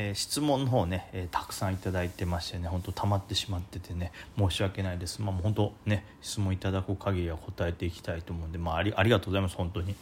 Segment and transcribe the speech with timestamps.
[0.00, 5.20] えー、質問の方ね、えー、たくさんいただいてましてね本当溜まってしまっててね申し訳ないです。
[5.20, 9.96] まあ本当ね質問いただく限りは答えていきたいと思うんでまあありありがとうございます本当に。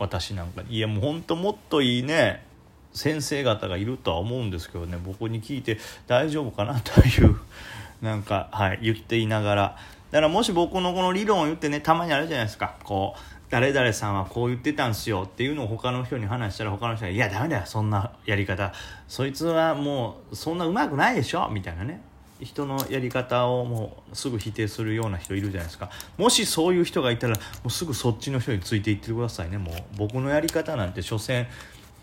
[0.00, 2.44] 私なんかいやもう本当もっといいね
[2.92, 5.78] 先生方がいるとは思うんですけどね僕に聞いて
[6.08, 7.38] 大丈夫かなという
[8.02, 9.76] なんか、はい、言っていながら。
[10.10, 12.74] だからもし僕のこの理論を言ってねたまにあるじゃないですか。
[12.82, 18.72] こう誰々さんはこう言ってたんすよっていうのを他の人に話したら他の人が「いやダメだよそんなやり方。
[19.08, 22.02] そいつはもうそんなうまくないでしょ」みたいなね。
[22.40, 25.90] 人のやり方をもうすぐ否定するような人いるじゃないですか。
[26.16, 29.58] もしそういう人がいたらもうすぐそっちの人についていってくださいね。
[29.58, 31.46] もう僕のやり方なんて所詮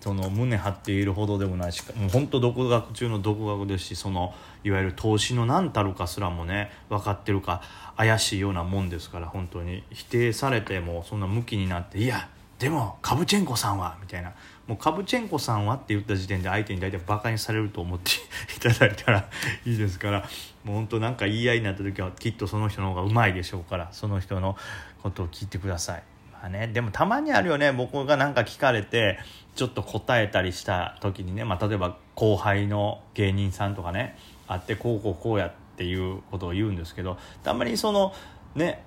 [0.05, 7.64] その胸張っているほどでもないしもう本当独学中の独学ですしそのいわゆる投資の何たるかすらもね分かってるか
[7.98, 14.34] 怪しいようなもんですから本当に否定されてもそんな向きになっていやでもカブチェンコさんはみたいな
[14.68, 18.12] もうカブチェンコさんはって言った時点で相手に大体バカにされると思って
[18.56, 19.28] いただいたら
[19.66, 20.30] いいですから
[20.64, 24.56] もう本当なんか言い合いになった時はきっとその人の方がうまいでしょうからその人の
[25.02, 26.03] ことを聞いてください。
[26.41, 27.72] まあね、でもたまにあるよね。
[27.72, 29.19] 僕が何か聞かれて
[29.55, 38.13] ちょっと答えたりした時にね、まあ、例えば後輩の芸人さんとかね会ってこうこうこうやっていうことを言うんですけどたまにその
[38.53, 38.83] ね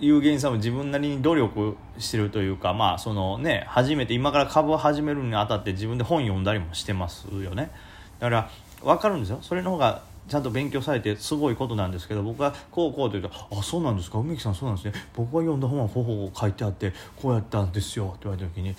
[0.00, 7.70] 有芸人さんも自分なりに努力してるというかまあそのね初めて今から株を始めるにあたって自分で本読んだりもしてますよね。
[8.18, 8.50] だから
[8.82, 9.38] 分かるんですよ。
[9.42, 14.18] それの方がちゃんと勉強されてすごいことなんですけど僕はこうこうと言うと「あそうなんですか？
[14.18, 14.92] 梅木さんそうなんですね。
[15.16, 18.74] 僕が読んだ本はほほ書いてあってこうやったんですよ」って言われた時に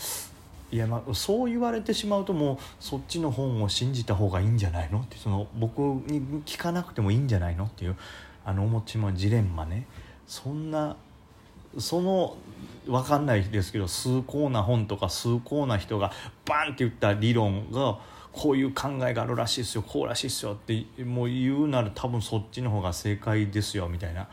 [0.72, 5.00] いやまあそう言われてしまうともうそっちの本を信じた方がいいんじゃないの？
[5.00, 7.66] ってその僕に聞かなくてもいいんじゃないの？
[7.66, 7.96] っていう
[8.46, 9.86] あのお持ちもジレンマね。
[10.28, 10.96] そんな
[11.78, 12.36] その
[12.88, 16.12] 分かんないですけど崇高な本とか崇高な人が
[16.46, 18.00] バンって言った理論が
[18.40, 24.30] こういう考えがあるらしいですよこうらしいですよってもう言うなら多分そっちの方が正解ですよみたいな。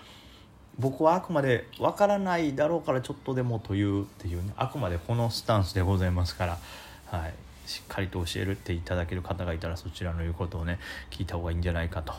[0.79, 6.58] 僕はあくまで分からないだろうからちょっとでもというっていうねあくまでこのスタンスでございますから、
[7.07, 7.35] はい、
[7.69, 10.79] しっかりと教えるっていただける方がいたらそちらの言うことをね
[11.11, 12.13] 聞いた方がいいんじゃないかと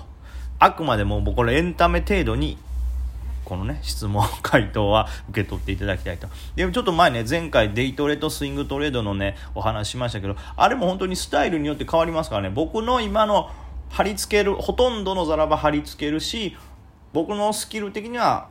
[0.60, 2.58] あくまでも僕これエンタメ程度に
[3.48, 6.28] このね質問回答は受け取っていただきたいと。
[6.58, 12.50] でもちょっと前ね前回デイトレとスイングトレードのねお話しましたけどあれも本当にスタイルによって変わりますからね。
[12.50, 13.50] 僕の今の
[13.90, 16.58] 貼り付けるほとんどのザラバ貼り付けるし
[17.14, 18.50] 僕のスキル的には、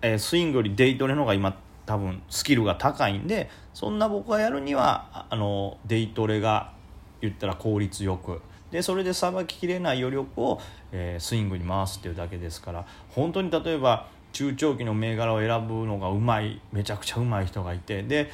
[0.00, 6.72] えー、スイングよりデイトレの方が今多分スキルが高いんでそんな僕がやるにはあのデイトレが
[7.20, 8.40] 言ったら効率よく。
[8.70, 10.60] でそれでさばききれない余力を、
[10.92, 18.30] えー、スイングに回すっていうだけですから本当に例えば中長期の銘柄を選ぶのがうまいめちゃくちゃうまい人がいてで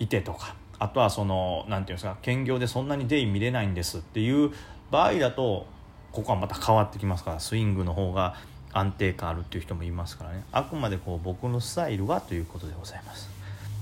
[0.00, 4.50] いてとかあとはその何て言うんですか兼業でそんなにデイ見れないんですっていう
[4.90, 5.68] 場合だと
[6.10, 8.34] ここはまた変わってきますからスイングの方が
[8.72, 10.42] 安定感あるっていう人もいますからね。
[10.50, 13.30] あくまでこう僕のスタイルはということでございます。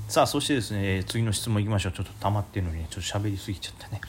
[0.06, 1.92] さあそしてですね次の質問いきましょう。
[1.92, 4.02] ちょっと溜まってるのに、ね、ちょっと喋りすぎちゃったね。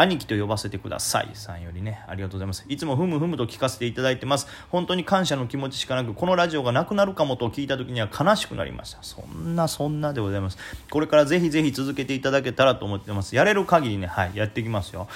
[0.00, 1.28] 兄貴と呼ばせてください。
[1.34, 2.02] さんよりね。
[2.08, 2.64] ありがとうございます。
[2.68, 4.46] いつもふむふむと聞かせていただいてます。
[4.70, 9.02] 本当に感謝の気持ちしかなくこのラジオがなくなるかもと聞いた時には悲しくなりました。
[9.02, 10.56] そんなそんなでございます。
[10.90, 13.36] これからぜひぜひ続けていただけたらと思ってます。
[13.36, 15.06] やれる限りねはいやっていきますよ。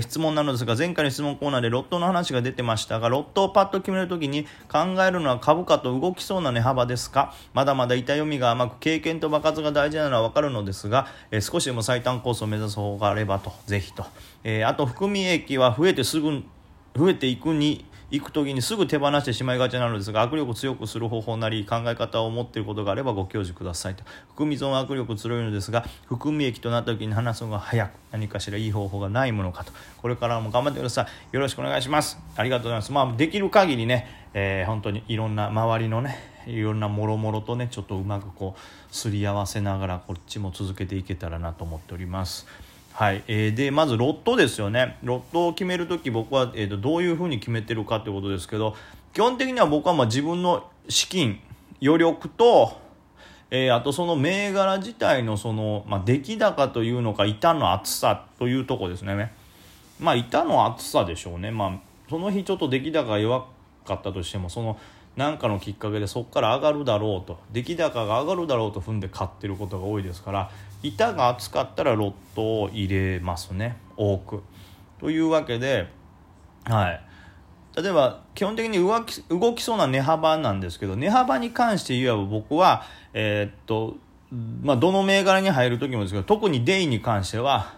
[0.00, 7.34] 質問なのですが前回の質問コーナーでロットの話が出てましたがロットをパッと決めるときに考えるのは株価と動きそうな値幅ですか？
[7.54, 13.52] まだまだ痛みが甘く経験と爆発が大事なのは分かるのですが、え、少しでも最短コースを目指す方があればと。
[13.66, 14.04] ぜひと、
[14.44, 16.42] えー、あと含み益は増えてすぐ
[16.96, 24.02] 増えていくに行く時にすぐ手放してしまいがちなのですが握力を強くする方法なり考え方を持っていることがあればご教授くださいと。
[24.30, 29.72] 含み損握力強いのですが含み益となった時に話すのが早く何かしらいい方法がないものかと。
[30.02, 31.34] これからも頑張ってください。
[31.34, 32.18] よろしくお願いします。
[32.34, 32.90] ありがとうございます。
[32.90, 42.48] まあできる限りね、えー、本当にいろんな周りのねいろんなもろもろとねちょっとうまくこうすり合わせながらこっちも続けていけたらなと思っております。
[42.92, 44.98] はい、えー、でまずロットですよね。
[45.02, 48.74] ロットを決める時僕は、えーと、どういうふうに決めてるかということですけど
[49.14, 51.40] 基本的には僕はまあ自分の資金
[51.82, 52.78] 余力と、
[53.50, 59.32] えー、あとその銘柄自体のその、まあ、出来高というのか板の厚さというとこですね。
[59.98, 61.50] まあ板の厚さでしょうね。
[61.50, 61.78] まあ
[62.08, 63.46] その日ちょっと出来高が弱
[63.86, 64.78] かったとしてもその
[65.20, 67.38] 何かのきっかけでそこから上がるだろうと。
[67.52, 70.50] 出来高が上がるだろうと踏んで買ってることが多いですから
[70.82, 73.76] 板が厚かったらロットを入れますね。
[73.98, 74.42] 多く。
[74.98, 75.88] というわけで、
[76.64, 77.02] はい、
[77.76, 83.98] 例えば基本的に動き動きそうな値幅なんですけど値幅に関して言えば僕は、えー、っと
[84.62, 87.74] まあ、どの銘柄に入る時もですけど特にデイに関しては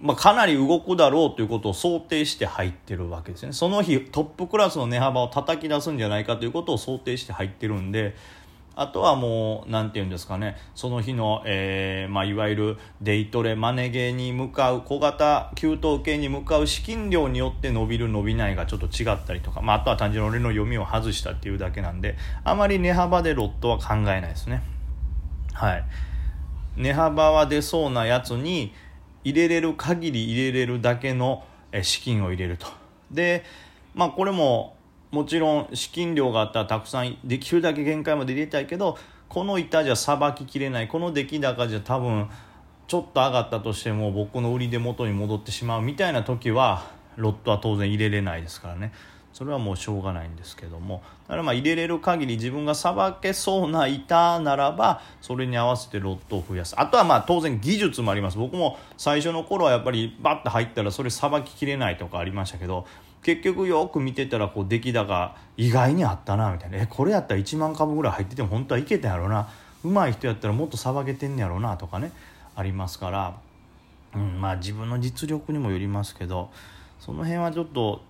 [0.00, 3.52] まあ、かなり動くだろうということを想定して入ってるわけですね。
[3.52, 8.14] その日トップクラスの値幅を叩き出すんじゃないかということを想定して入ってるんで
[8.74, 10.58] あとはもう何て言うんですかね。
[10.74, 24.62] その日の、えーまあ、いわゆるデイトレマネゲーに向かう小型給湯系に向かう資金量によって伸びる伸びないがちょっと違ったりとか、まあ、あとは単純に俺の読みを外したっていうだけなんであまり値幅でロットは考えないですね。
[25.54, 25.84] はい。
[26.76, 28.74] 値幅は出そうなやつに
[29.26, 31.44] 入れれる限り入れれるだけの
[31.82, 32.68] 資金を入れると。
[33.10, 33.44] で
[33.92, 34.76] まあこれも
[35.10, 38.96] もちろん資金量があったらたくさんできるだけ限界まで入れたいけど
[39.28, 40.86] この板じゃさばききれない。
[40.86, 42.28] この出来高じゃ多分
[42.86, 46.84] ちょっと上がったとしても僕の売りで元に戻ってしまうみたいな時は
[47.16, 48.92] ロットは当然入れれないですからね。
[49.36, 51.02] それはもうしょうがないんですけども。
[51.24, 56.74] だからまあ入れれる限り自分がさばけそうな板ならばそれに合わせてロットを増やす。
[56.80, 58.38] あとはまあ当然技術もあります。
[58.38, 62.86] 僕も最初の頃はやっぱりバッと入ったらそれさばききれないとかありましたけど
[63.22, 66.78] 結局よく見てたらこう出来高意外にあったなみたいな。
[66.78, 69.50] えこれやったら1万株ぐらい入ってても本当はいけたやろうな。
[69.84, 72.10] 上手い人やったらもっとさばけてんねやろうなとかね。
[72.54, 73.38] ありますから、
[74.14, 76.48] うん、まあ自分の実力にもよりますけど
[76.98, 78.00] その辺はちょっと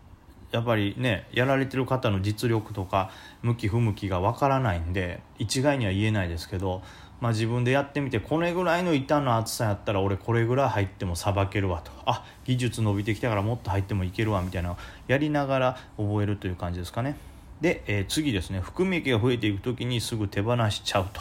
[0.57, 3.11] やっぱりねやられてる方の実力とか
[3.43, 6.81] 向き不向きがわからないんで一概には言えないですけど、
[7.21, 17.17] まあ、自分でやってみてこれぐらいの板の厚さやったら俺これぐらい入ってもさばけるわとあ技術伸びてきたからもっと入ってもいけるわみたいなやりながら覚えるという感じですかね。
[17.61, 21.21] で、えー、次ですね含み益が増えていく時にすぐ手放しちゃうと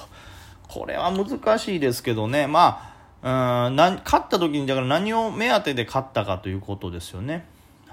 [0.70, 2.94] これは難しいですけどねま
[3.24, 7.46] あうん勝った時にだから何を目当てで勝ったかということですよね。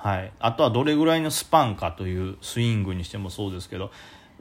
[0.02, 3.93] はい、あとはどれぐらいのスパンかというスイングにしてもそうですけど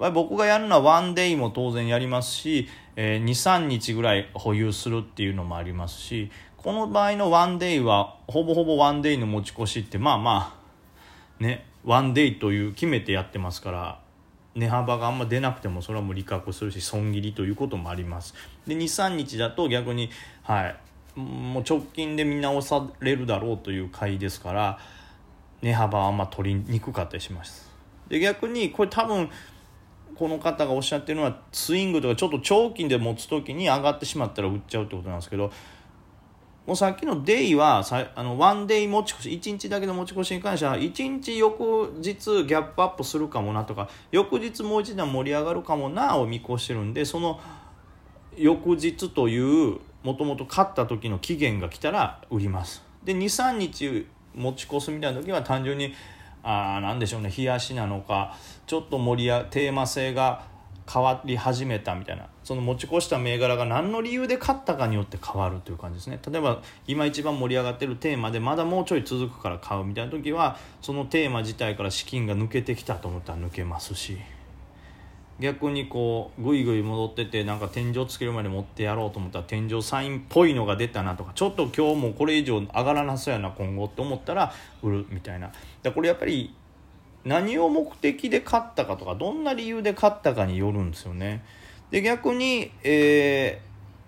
[0.09, 10.59] 僕がやるのはワンデイも当然やりますし、えー、23日ぐらい保有するっていうのもありますしこの場合のワンデイはほぼほぼワンデイの持ち越しってまあま
[11.39, 13.99] あねワンデイという決めてやってますから
[14.55, 18.33] 値幅があんま出なくてもそれはもう利確するし損切りということもあります。
[18.65, 20.09] で23日だと逆に
[20.41, 20.75] はい
[21.19, 24.79] もう直近で見直されるだろうという買いですから
[25.61, 27.69] 値幅はあんま取りにくかったりします。
[28.09, 29.29] で逆にこれ多分
[30.15, 35.51] この方がおっしゃってるのはスイングとかちょっと長期で持つ時に上がってしまったら売っちゃうってことなんですけど
[36.67, 47.39] もうさっきのデイはさあのワンデイ持ち越し1日だけの持ち越しに関しては1日翌日ギャップアップするかもなとか翌日もう一段盛り上がるかもなを見越してるんでその
[48.37, 52.83] 翌日というもともと勝った時の期限が来たら売ります。
[53.03, 55.93] で23日持ち越すみたいな時は単純に
[56.43, 58.35] あなんでしょうね冷やしなのか
[58.65, 60.49] ちょっと盛りやテーマ性が
[60.91, 74.17] 変わり始めたみたいなその持ち越した銘柄が何の理由で勝ったかによって変わるという感じですね例えば今一番盛り上がってるテーマでまだもうちょい続くから買うみたいな時はそのテーマ自体から資金が抜けてきたと思ったら抜けますし。
[75.41, 84.53] 逆にこうぐいぐい戻っててなんか天井つけるまで持ってやろうと思ったら天井サインっぽいのが出たなとかちょっと今日もこれ以上上がらなそうやな今後って思ったら
[84.83, 85.51] 売るみたいな。
[85.81, 86.53] だこれやっぱり
[87.25, 91.43] 何を目的で買ったかとかどんな理由で買ったかによるんですよね。
[91.89, 93.61] で逆に、え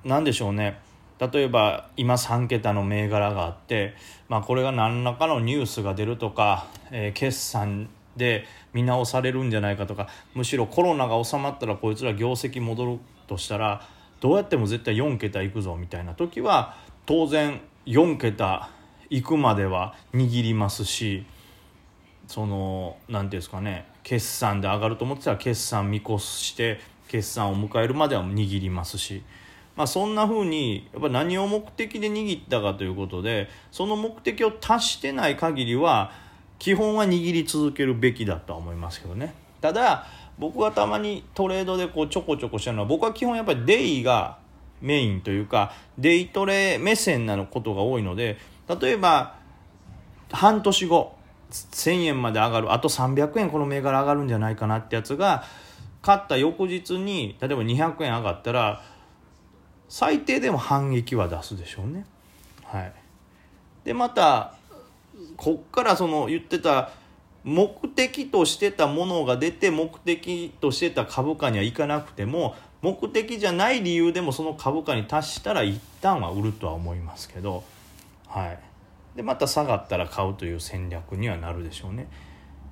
[0.05, 0.79] ー、何でしょうね。
[1.19, 3.95] 例えば今3桁の銘柄があって、
[4.29, 13.87] まあ、これが何らかのニュースが出るとか、えー、決算で見直されるんじゃないかとかむしろコロナが収まったらこいつら業績戻るとしたら
[14.19, 18.69] どうやっても絶対4桁いくぞみたいな時は当然4桁
[19.09, 21.25] いくまでは握りますし
[22.27, 29.23] その何ていうんですかね決算で上がると思ってたら決算見越して決算を迎えるまでは握りますし。
[29.75, 36.11] まあ、そんな風にやっぱ何を目的で握ったかということでその目的を達してない限りは
[36.63, 40.07] 基本は握り続けるべきだとは思いますけどねただ
[40.39, 44.37] 僕がたまにトレードでこうちょこちょこしてるのは僕は基本やっぱりデイが
[44.79, 48.37] メインというかデイトレ目線なのことが多いので
[48.81, 49.35] 例えば
[50.31, 51.17] 半年後
[51.51, 55.43] 1000円まで上がるあと300円この銘柄上がるんじゃないかなってやつが
[56.01, 58.81] 勝った翌日に例えば200円上がったら
[59.89, 62.05] 最低でも反撃は出すでしょうね。
[62.63, 62.93] はい、
[63.83, 64.55] でまた
[65.37, 66.91] こっからその言ってた
[67.43, 77.63] 目的としてたものが出て目的としてた株価にはいかなくても目的じゃない理由でもその株価に達したら一旦は売るとは思いますけど、
[78.27, 78.59] はい、
[79.15, 82.07] でまた下がったら買うという戦略にはなるでしょうね。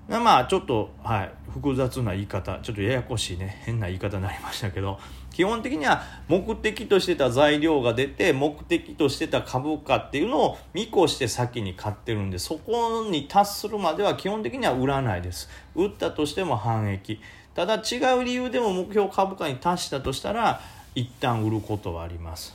[0.08, 5.00] まあちょっと、はい、複雑な言い方ちょっとややこしいね変な言い方になりましたけど
[5.32, 15.50] 基本的には目的としてた材料が出て目的としてた株価っていうのを見越して先に買ってるんでそこに達するまでは基本的には売らないです。
[15.76, 17.22] 売ったとしても反益
[17.56, 20.62] ただ違う理由でも目標株価に達したとしたら
[20.96, 22.54] 一旦売ることはあります。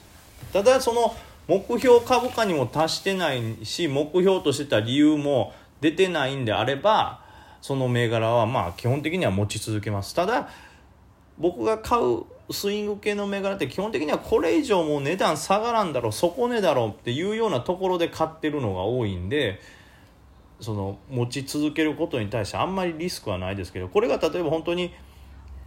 [0.52, 1.14] ただその
[1.48, 7.20] 目標株価にも達してないし目標としてた理由も出てないんであれば
[7.66, 10.14] その銘柄はまあ基本的には持ち続けます。
[10.14, 10.50] ただ
[11.36, 19.58] 僕が買うスイング系の銘柄って基本的にはこれ以上もう値段下がらんだろう底値だろうっていうようなところで買ってるのが多いんで
[20.60, 24.94] その持ち続けることに対してあんまりリスクはないですけどこれが例えば本当に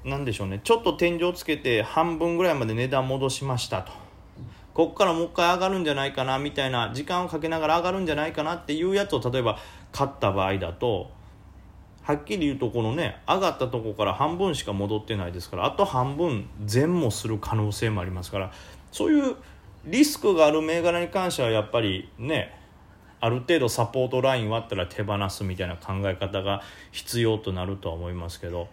[0.05, 0.61] 何でしょうね。
[0.63, 3.91] ちょっと天井つけて半分ぐらいまで値段戻しましたと。
[4.73, 9.57] ここからもう一回上がるんじゃないかなみたいな時間をかけながら上がるんじゃないかなっていうやつを例えば
[9.91, 11.18] 買った場合だと
[12.09, 18.51] はっきり言うとこのね上がったとこから半分しか戻ってないですからあと半分全もする可能性もありますから
[18.91, 19.35] そういう
[19.85, 22.57] リスクがある銘柄に関してはやっぱりね
[23.19, 28.69] ある程度サポートライン割ったら手放すみたいな考え方が必要となるとは思いますけど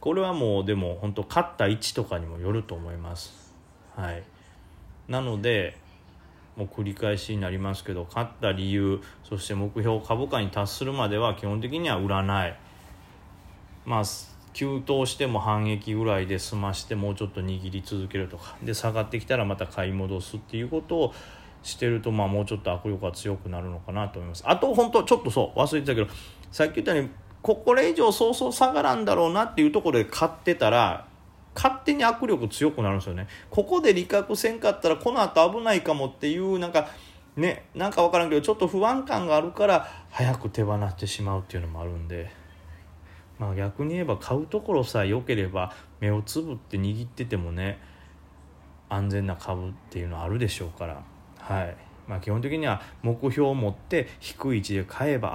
[0.00, 3.54] これはもうでも本当勝った位置とかにもよると思います。
[3.94, 4.22] はい、
[5.06, 5.76] なので
[6.56, 12.58] もう繰り返しになりますけど勝った理由そして目標株価に達するまでは基本的には売らない
[13.84, 14.02] まあ
[14.52, 18.56] 急騰しても反撃ぐらいで済ましてもうちょっと握り続けるとか。
[18.62, 21.14] で下がってきたらまた買い戻すっていうことを
[21.62, 24.42] してるとまあもうちょっと握力が強くなるのかなと思います。
[24.46, 26.08] あと本当ちょっとそう忘れてたけど
[26.50, 27.10] さっき言ったように
[27.42, 31.06] これ以上そうそう下がらんだろうなっていうところで買ってたら
[31.54, 33.28] 勝手に握力強くなるんですよね。
[33.50, 36.88] ここで利確せんかったらこの後危ないかもっていうなんか
[37.36, 42.39] ねなんか分からんけどちょっと不安感があるから早く手放してしまうっていうのもあるんで。
[43.40, 47.80] まあ逆に言えば買うところさえ良ければ目をつぶって握っててもね
[48.90, 51.02] 安全な株っていうのはあるでしょうから。
[51.38, 51.76] はい。
[52.06, 55.34] まあ基本的には目標を持って低い位置で買えば